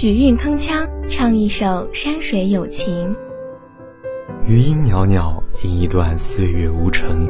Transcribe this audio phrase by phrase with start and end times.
[0.00, 3.12] 曲韵铿锵，唱一首山水有情；
[4.46, 7.28] 余音袅袅，吟一段岁月无尘。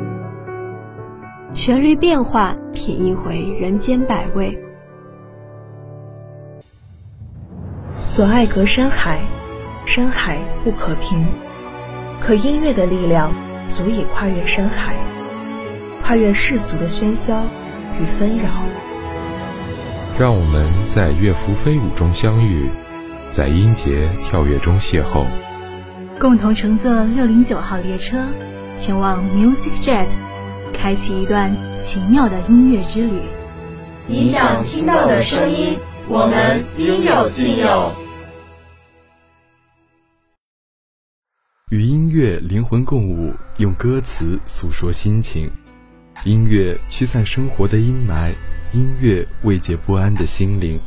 [1.55, 4.55] 旋律变化，品一回人间百味。
[8.03, 9.23] 所爱隔山海，
[9.87, 11.25] 山海不可平。
[12.21, 13.33] 可音乐的力量，
[13.71, 14.95] 足以跨越山海，
[16.03, 17.45] 跨越世俗的喧嚣
[17.99, 18.51] 与纷扰。
[20.19, 22.69] 让我们在乐符飞舞中相遇，
[23.31, 25.25] 在音节跳跃中邂逅，
[26.19, 28.27] 共同乘坐六零九号列车，
[28.75, 30.09] 前往 Music Jet，
[30.75, 33.21] 开启一段奇妙的音乐之旅。
[34.09, 35.79] 你想听到的声音，
[36.09, 37.93] 我们应有尽有。
[41.71, 45.49] 与音乐灵魂共舞，用歌词诉说心情，
[46.25, 48.35] 音乐驱散生活的阴霾。
[48.73, 50.79] 音乐慰藉不安的心灵，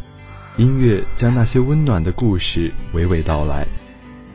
[0.55, 3.67] 音乐将那些温暖的故事娓娓道来。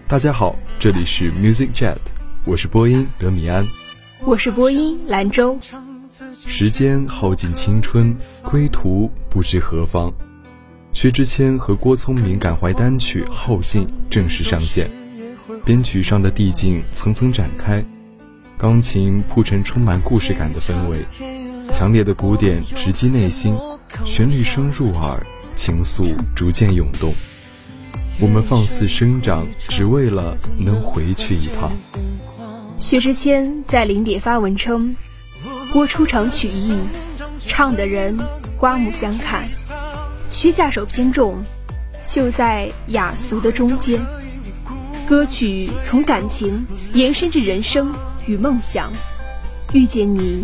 [0.08, 1.98] 大家好，这里是 Music Jet，
[2.44, 3.64] 我是播音德米安，
[4.24, 5.56] 我是播音兰州。
[6.34, 10.12] 时间耗尽青春，归途不知何方。
[10.92, 14.90] 薛之谦和郭聪明感怀单曲《耗尽》正式上线，
[15.64, 17.84] 编曲上的递进层层展开，
[18.58, 21.04] 钢琴铺成充满故事感的氛围。
[21.72, 23.54] 强烈的鼓点直击内心，
[24.04, 27.12] 旋律声入耳，情愫逐渐涌动。
[28.18, 31.70] 我们放肆生长，只为了能回去一趟。
[32.78, 34.96] 薛之谦在零点发文称
[35.72, 36.78] ：“播出场曲艺，
[37.40, 38.18] 唱的人
[38.58, 39.46] 刮目相看。
[40.30, 41.36] 曲下手偏重，
[42.06, 44.00] 就在雅俗的中间。
[45.06, 47.94] 歌曲从感情延伸至人生
[48.26, 48.90] 与梦想。
[49.74, 50.42] 遇见你。”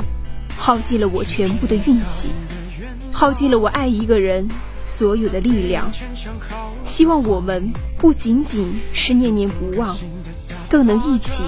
[0.56, 2.30] 耗尽了我全部的运气，
[3.10, 4.48] 耗尽了我爱一个人
[4.84, 5.90] 所有的力量。
[6.84, 9.96] 希望我们不仅仅是念念不忘，
[10.68, 11.44] 更能一起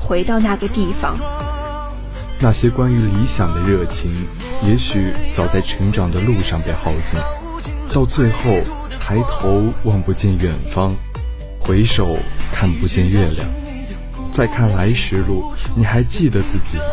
[0.00, 1.16] 回到那个地方。
[2.38, 4.10] 那些关于理想的热情，
[4.66, 7.18] 也许早在成长的路上被耗尽，
[7.92, 8.58] 到最后
[9.00, 10.94] 抬头望不见远方，
[11.60, 12.16] 回首
[12.52, 13.46] 看不见月亮，
[14.32, 16.84] 再看来时路，你还记得自己吗？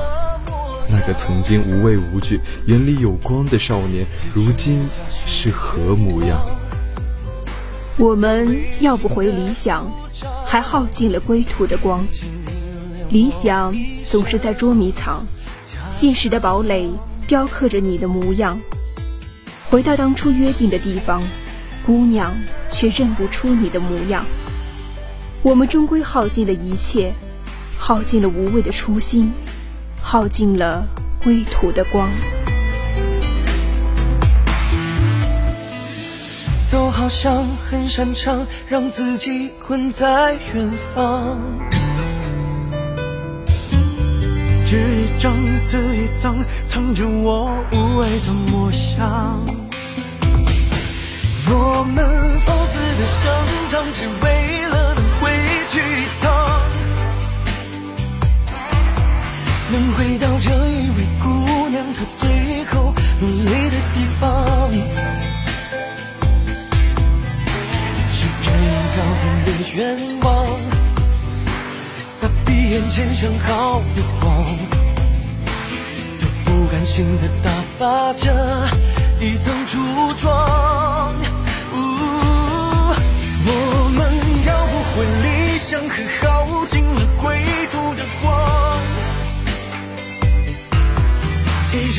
[0.91, 4.88] 那个曾经无畏无惧、眼里有光的少年，如今
[5.25, 6.39] 是何模样？
[7.97, 9.91] 我们要不回理想，
[10.45, 12.05] 还耗尽了归途的光。
[13.09, 15.25] 理想总是在捉迷藏，
[15.91, 16.89] 现实的堡垒
[17.27, 18.59] 雕刻着你的模样。
[19.69, 21.21] 回到当初约定的地方，
[21.85, 22.35] 姑娘
[22.69, 24.25] 却认不出你的模样。
[25.44, 27.13] 我们终归耗尽了一切，
[27.77, 29.31] 耗尽了无畏的初心。
[30.01, 30.83] 耗尽了
[31.23, 32.09] 归途的光，
[36.71, 41.38] 都好像很擅长让自己困在远方，
[44.65, 45.33] 纸一张，
[45.63, 49.39] 字一张，藏着我无畏的模样。
[51.51, 52.05] 我们
[52.45, 53.31] 放肆的生
[53.69, 55.31] 长，只为了能回
[55.69, 56.48] 去一趟。
[59.72, 61.30] 能回到这一位姑
[61.69, 64.72] 娘她最后努力的地方，
[68.12, 68.47] 是更
[68.96, 69.80] 高点的愿
[70.22, 70.28] 望，
[72.09, 74.44] 撒闭眼前想好的谎，
[76.19, 78.68] 都不甘心的打发着
[79.22, 81.13] 一层橱窗。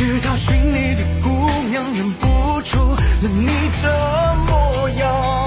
[0.00, 1.28] 直到寻你的姑
[1.68, 3.46] 娘认不出了你
[3.82, 5.46] 的模样，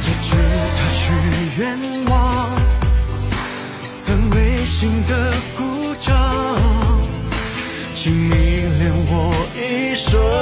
[0.00, 0.34] 结局
[0.78, 1.12] 他许
[1.58, 2.50] 愿望，
[4.00, 6.10] 在违心的鼓掌，
[7.92, 10.33] 请迷恋我一生。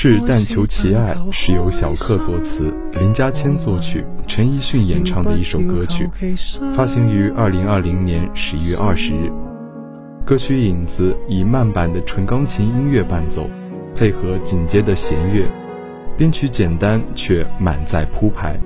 [0.00, 6.08] 是但求其爱》是由小克作词，林家谦作曲，陈奕迅演唱的一首歌曲，
[6.72, 9.28] 发行于二零二零年十一月二十日。
[10.24, 13.50] 歌曲影子以慢板的纯钢琴音乐伴奏，
[13.96, 15.50] 配合紧接的弦乐，
[16.16, 18.56] 编曲简单却满载铺排。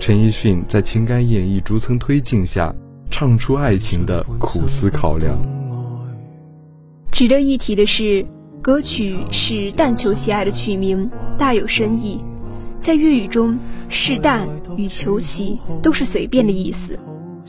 [0.00, 2.74] 陈奕迅在情感演绎逐层推进下，
[3.12, 5.38] 唱出爱情的苦思考量。
[7.12, 8.26] 值得一提的是。
[8.62, 12.20] 歌曲是“但求其爱”的曲名大有深意，
[12.78, 13.58] 在粤语中
[13.90, 14.48] ，“是但”
[14.78, 16.96] 与“求其”都是随便的意思，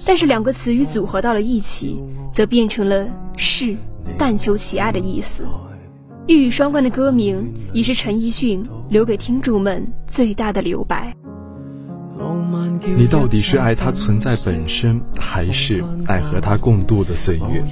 [0.04, 2.02] 但是两个词语组合到了一起，
[2.34, 3.08] 则变成了
[3.38, 3.76] “是
[4.18, 5.44] 但求其爱”的意思。
[6.26, 11.16] 一语双关的歌名，已是陈奕迅留给听众们最大的留白。
[12.86, 17.64] 你到底是爱它存在本身，还是爱和它共度的岁月，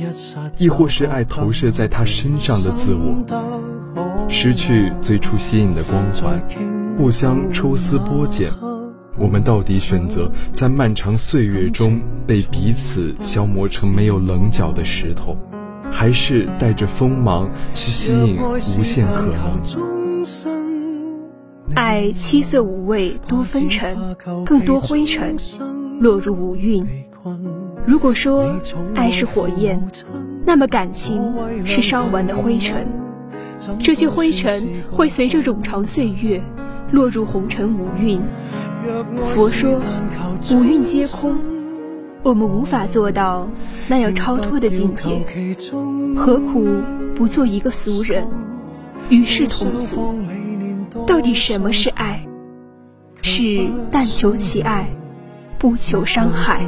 [0.58, 3.25] 亦或是爱投射在他身上的自我？
[4.30, 6.42] 失去最初吸引的光环，
[6.98, 8.50] 互相抽丝剥茧，
[9.18, 15.38] 我们到底选择在漫长岁月中被彼此消磨成没有棱角的石头，
[15.92, 18.40] 还是带着锋芒去吸引
[18.78, 20.50] 无限可能？
[21.76, 24.16] 爱七色五味多纷尘，
[24.46, 25.36] 更多灰尘
[26.00, 26.86] 落入五蕴。
[27.86, 28.60] 如果说
[28.94, 29.82] 爱是火焰，
[30.46, 31.34] 那么感情
[31.66, 32.88] 是烧完的灰尘。
[33.82, 36.42] 这些灰尘会随着冗长岁月
[36.92, 38.22] 落入红尘五蕴。
[39.34, 39.80] 佛说
[40.52, 41.38] 五蕴皆空，
[42.24, 43.48] 我们无法做到
[43.88, 45.26] 那样超脱的境界，
[46.16, 46.68] 何苦
[47.16, 48.28] 不做一个俗人，
[49.10, 50.16] 与世同俗？
[51.08, 52.20] 到底什么是爱？
[53.22, 54.88] 是但求其爱，
[55.58, 56.60] 不求伤害。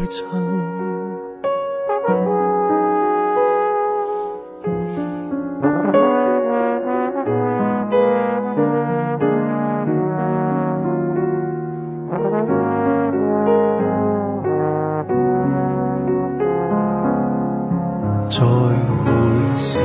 [18.30, 19.84] 再会时，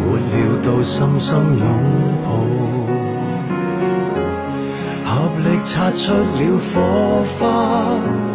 [0.00, 1.66] 没料到深深拥
[5.96, 7.40] 出了火花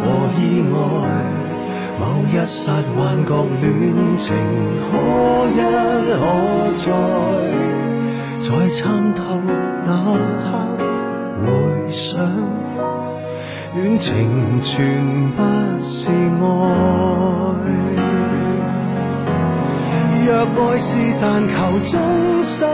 [0.04, 0.08] 和
[0.40, 0.42] 意
[0.72, 0.76] 外，
[2.00, 2.02] 某
[2.32, 3.68] 一刹幻觉恋
[4.18, 4.34] 情
[4.80, 4.88] 可
[5.52, 5.60] 一
[6.10, 6.18] 可
[6.78, 6.86] 再，
[8.42, 9.22] 在参透
[9.86, 9.90] 那
[10.46, 10.48] 刻
[11.46, 11.48] 回
[11.90, 12.18] 想，
[13.76, 15.38] 恋情全不
[15.84, 16.48] 是爱。
[20.26, 20.88] 若爱是
[21.20, 21.54] 但求
[21.84, 22.00] 终
[22.44, 22.68] 身，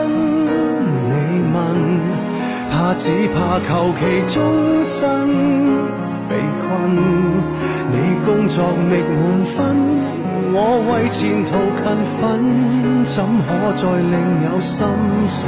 [1.08, 1.12] 你
[1.54, 2.25] 问？
[2.76, 5.00] 怕只怕求其终身
[6.28, 6.68] 被困，
[7.90, 7.96] 你
[8.26, 9.56] 工作觅满分，
[10.52, 10.58] 我
[10.92, 11.84] 为前途勤
[12.20, 12.22] 奋，
[13.06, 14.14] 怎可再另
[14.44, 14.86] 有心
[15.30, 15.40] 神？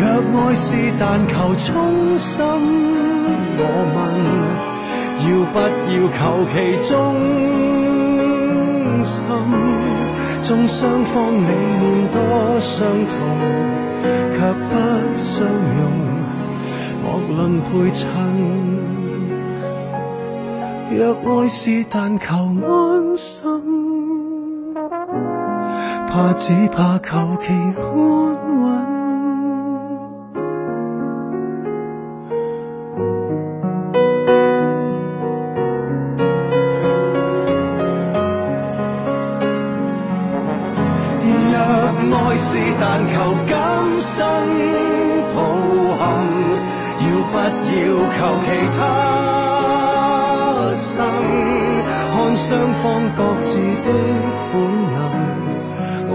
[0.00, 0.02] 若
[0.40, 0.64] 爱是
[0.98, 2.40] 但求衷心，
[3.58, 3.62] 我
[3.92, 4.00] 问，
[5.28, 5.54] 要不
[5.92, 6.18] 要求
[6.54, 6.56] 其
[6.88, 6.90] 忠
[9.04, 9.59] 心？
[10.50, 13.14] 纵双方理念多相同。
[14.32, 14.74] 却不
[15.14, 15.92] 相容，
[17.04, 17.06] 莫
[17.36, 18.08] 论配衬。
[20.90, 24.74] 若爱是但求安心，
[26.08, 27.82] 怕只怕求其安
[28.62, 28.99] 稳。
[52.30, 53.90] 看双方各自的
[54.52, 54.62] 本
[54.94, 54.98] 能，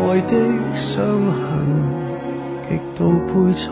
[0.08, 0.34] 爱的
[0.74, 1.44] 伤痕
[2.64, 3.70] 极度配衬，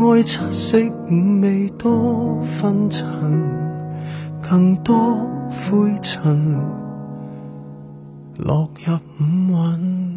[0.00, 0.78] 爱七色
[1.10, 3.06] 五味多昏沉，
[4.48, 4.96] 更多
[5.50, 6.58] 灰尘
[8.38, 10.07] 落入五蕴。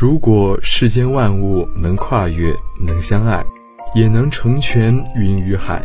[0.00, 3.44] 如果世间万物能跨越，能相爱，
[3.94, 5.82] 也能成全云与海。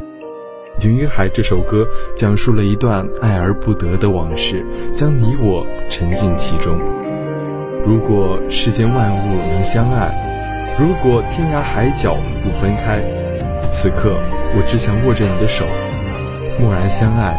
[0.82, 6.80] 云与海这首歌讲述了一段爱而不得的往事，将你我沉浸其中。
[7.86, 10.16] 如果世间万物能相爱，
[10.80, 13.02] 如果天涯海角不分开，
[13.70, 14.16] 此刻
[14.56, 15.66] 我只想握着你的手，
[16.58, 17.38] 默然相爱，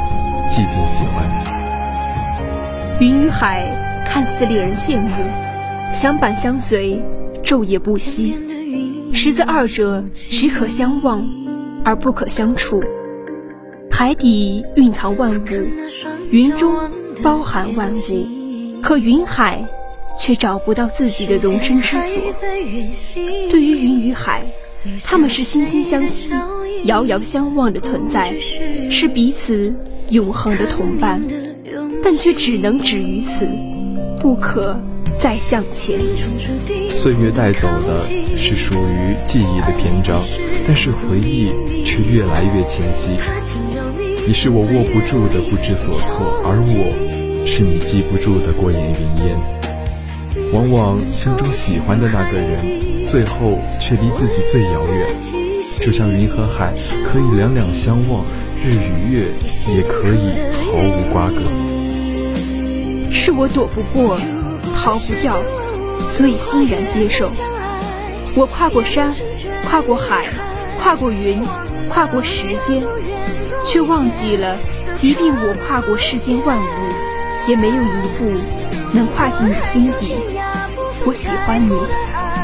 [0.50, 1.24] 寂静喜欢。
[3.00, 3.64] 云与海
[4.04, 5.45] 看似令人羡慕。
[5.92, 7.02] 相伴相随，
[7.42, 8.34] 昼夜不息，
[9.12, 11.26] 实则二者只可相望，
[11.84, 12.82] 而不可相处。
[13.90, 15.68] 海底蕴藏万物，
[16.30, 16.74] 云中
[17.22, 19.66] 包含万物，可云海
[20.18, 22.22] 却找不到自己的容身之所。
[23.50, 24.44] 对于云与海，
[25.02, 26.30] 他们是惺惺相惜、
[26.84, 28.38] 遥遥相望的存在，
[28.90, 29.74] 是彼此
[30.10, 31.22] 永恒的同伴，
[32.02, 33.48] 但却只能止于此，
[34.20, 34.78] 不可
[35.18, 35.98] 再向前。
[36.94, 38.00] 岁月带走的
[38.36, 40.20] 是属于记忆的篇章，
[40.66, 41.52] 但是回忆
[41.84, 43.16] 却越来越清晰。
[44.26, 49.36] 你是我握不住的不知所措，而我是你记不住的过眼云烟。
[50.52, 55.08] 往往心中喜欢的那个人，最后却离自己最遥远。
[55.80, 56.72] 就像云和海
[57.04, 58.24] 可以两两相望，
[58.62, 59.34] 日与月
[59.72, 61.40] 也可以毫无瓜葛。
[63.10, 64.18] 是我躲不过，
[64.76, 65.40] 逃不掉，
[66.08, 67.28] 所以欣然接受。
[68.34, 69.12] 我跨过山，
[69.68, 70.26] 跨过海，
[70.80, 71.42] 跨过云，
[71.88, 72.82] 跨过时间。
[73.64, 74.56] 却忘记了，
[74.96, 78.30] 即便我跨过世间万物，也没有一步
[78.92, 80.14] 能跨进你心底。
[81.04, 81.72] 我喜欢你，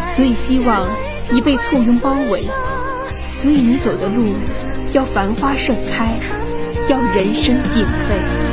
[0.08, 0.88] 所以希望
[1.30, 2.42] 你被簇拥包围，
[3.30, 4.26] 所以你走的路
[4.92, 6.18] 要繁花盛开，
[6.88, 8.51] 要人声鼎沸。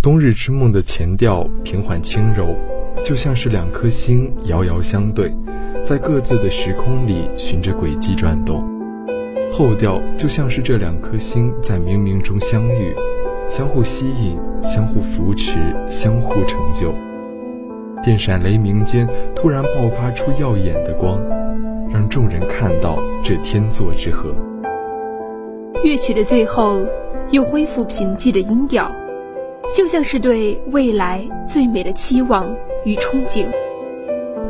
[0.00, 2.54] 冬日之梦的前调平缓轻柔，
[3.04, 5.34] 就像是两颗星遥遥相对，
[5.82, 8.62] 在各自的时空里循着轨迹转动；
[9.52, 12.94] 后调就像是这两颗星在冥冥中相遇，
[13.48, 15.58] 相互吸引，相互扶持，
[15.90, 16.94] 相互成就。
[18.00, 21.20] 电闪雷鸣间，突然爆发出耀眼的光，
[21.90, 24.32] 让众人看到这天作之合。
[25.82, 26.86] 乐曲的最后，
[27.32, 28.88] 又恢复平静的音调。
[29.76, 32.50] 就像是对未来最美的期望
[32.84, 33.46] 与憧憬，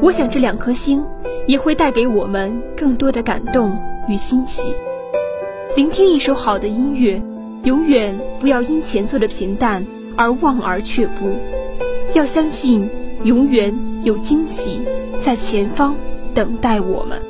[0.01, 1.05] 我想这两颗星
[1.47, 3.77] 也会带给我们更多的感动
[4.09, 4.73] 与欣喜。
[5.77, 7.21] 聆听一首好的音乐，
[7.65, 9.85] 永远不要因前奏的平淡
[10.17, 11.33] 而望而却步，
[12.15, 12.89] 要相信
[13.25, 14.81] 永远有惊喜
[15.19, 15.97] 在前方
[16.33, 17.21] 等待我们。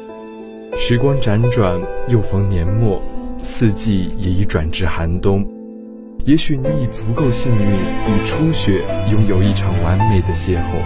[0.77, 3.03] 时光辗转，又逢年末，
[3.43, 5.45] 四季也已转至寒冬。
[6.25, 10.83] 也许你已足够幸运，与初雪拥有一场完美的邂逅；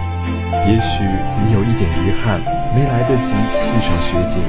[0.67, 1.03] 也许
[1.45, 2.39] 你有一点遗憾，
[2.73, 4.41] 没来得及欣赏雪景。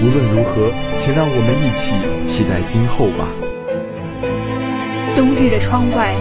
[0.00, 3.26] 无论如何，请让我们一起期待今后吧。
[5.16, 6.14] 冬日的窗外，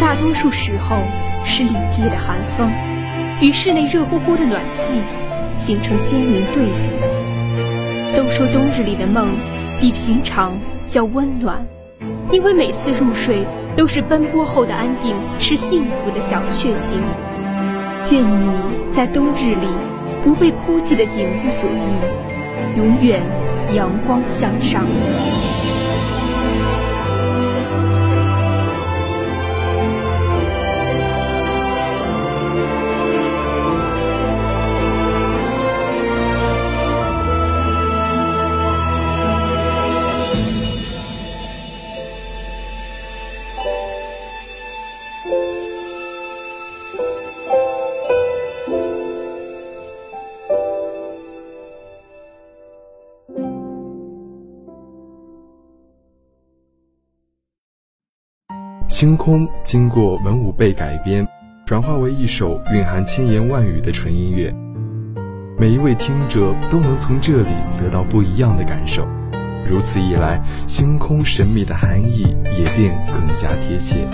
[0.00, 0.96] 大多数时候
[1.44, 2.68] 是凛冽的寒风，
[3.40, 4.94] 与室内热乎乎的暖气
[5.56, 8.16] 形成鲜明对比。
[8.16, 9.28] 都说冬日里的梦
[9.80, 10.58] 比平常
[10.92, 11.64] 要温暖，
[12.32, 13.44] 因为每次入睡
[13.76, 17.00] 都是奔波后的安定，是幸福的小确幸。
[18.10, 18.50] 愿你
[18.90, 19.66] 在冬日里
[20.22, 23.20] 不被枯寂的景物所遇，永远
[23.74, 24.84] 阳光向上。
[59.00, 61.26] 星空经过文武辈改编，
[61.64, 64.54] 转化为一首蕴含千言万语的纯音乐。
[65.58, 69.08] 每一位听者都能从这里得到不一样的感受。
[69.66, 74.06] 如此一来，星空神秘的含义也便更加贴切。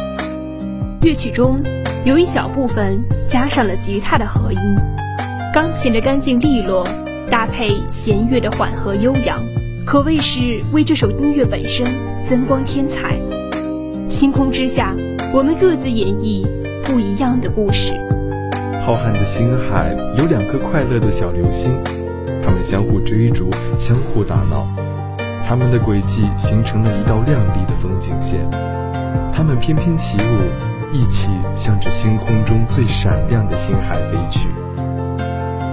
[1.02, 1.60] 乐曲中
[2.04, 2.96] 有一小部分
[3.28, 4.60] 加上了吉他的和音，
[5.52, 6.86] 钢琴的干净利落，
[7.28, 9.36] 搭配弦乐的缓和悠扬，
[9.84, 11.84] 可谓是为这首音乐本身
[12.24, 13.18] 增光添彩。
[14.16, 14.96] 星空之下，
[15.30, 16.42] 我们各自演绎
[16.82, 17.92] 不一样的故事。
[18.80, 21.78] 浩瀚的星海有两颗快乐的小流星，
[22.42, 24.66] 它们相互追逐，相互打闹，
[25.46, 28.40] 它们的轨迹形成了一道亮丽的风景线。
[29.34, 34.48] 它们翩翩起舞，一起向着星空中最闪亮的星海飞去。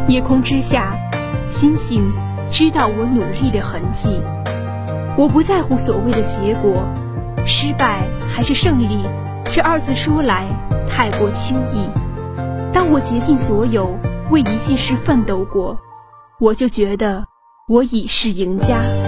[0.09, 0.97] 夜空之下，
[1.47, 2.03] 星星
[2.51, 4.19] 知道我努力的痕迹。
[5.17, 6.83] 我不在乎所谓的结果。
[7.45, 7.99] 失败
[8.33, 9.07] 还是胜利，
[9.51, 10.47] 这二字说来
[10.87, 11.87] 太过轻易。
[12.73, 13.95] 当我竭尽所有
[14.31, 15.77] 为一件事奋斗过，
[16.39, 17.23] 我就觉得
[17.69, 18.77] 我已是赢家。《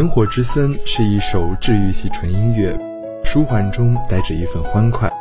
[0.00, 2.74] 萤火之森》是一首治愈系纯音乐，
[3.22, 5.12] 舒缓中带着一份欢快。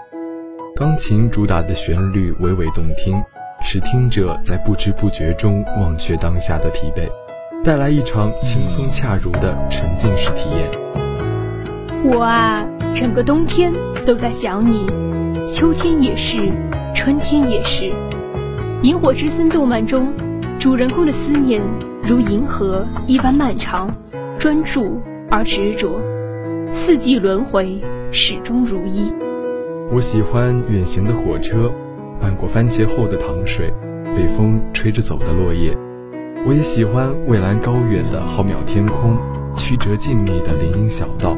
[0.73, 3.21] 钢琴主打的旋律娓娓动听，
[3.61, 7.11] 使听者在不知不觉中忘却当下的疲惫，
[7.61, 10.71] 带来一场轻松恰如的沉浸式体验。
[12.05, 12.65] 我啊，
[12.95, 13.73] 整个冬天
[14.05, 14.87] 都在想你，
[15.45, 16.53] 秋天也是，
[16.95, 17.83] 春天也是。
[18.83, 20.07] 《萤火之森》动漫中，
[20.57, 21.61] 主人公的思念
[22.01, 23.93] 如银河一般漫长。
[24.39, 25.99] 专注而执着，
[26.71, 27.77] 四季轮回，
[28.09, 29.11] 始终如一。
[29.91, 31.69] 我喜欢远行的火车，
[32.21, 33.69] 漫过番茄后的糖水，
[34.15, 35.77] 被风吹着走的落叶。
[36.47, 39.17] 我也喜欢蔚蓝高远的浩渺天空，
[39.57, 41.37] 曲折静谧的林荫小道，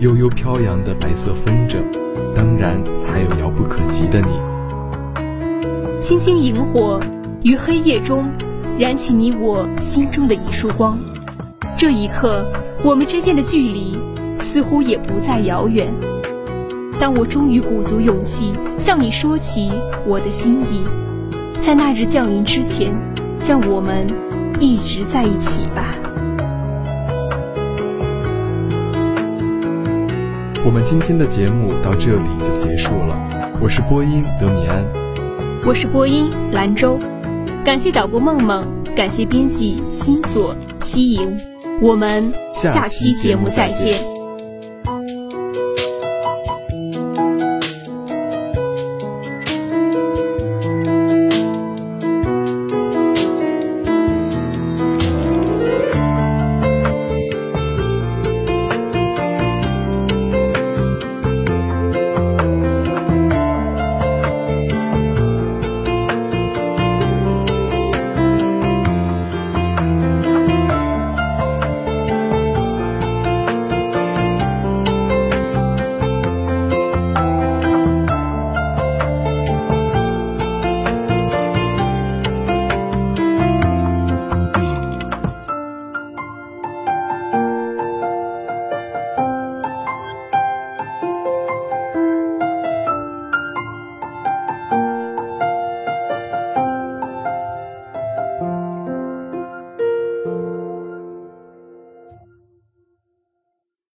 [0.00, 1.78] 悠悠飘扬的白色风筝，
[2.34, 5.98] 当然还有遥不可及的你。
[5.98, 7.00] 星星萤火
[7.42, 8.30] 于黑夜中，
[8.78, 10.98] 燃起你我心中的一束光。
[11.78, 12.42] 这一刻，
[12.82, 13.98] 我们之间的距离
[14.38, 15.92] 似乎也不再遥远。
[16.98, 19.70] 当我终于鼓足勇气向你说起
[20.06, 20.82] 我的心意，
[21.60, 22.94] 在那日降临之前，
[23.46, 24.06] 让我们
[24.58, 25.94] 一直在一起吧。
[30.64, 33.14] 我们今天的节目到这里就结束了。
[33.60, 34.82] 我是播音德米安。
[35.66, 36.98] 我是播音兰州，
[37.62, 41.38] 感谢导播梦梦，感谢编辑新锁西莹，
[41.80, 44.15] 我们下期节目再见。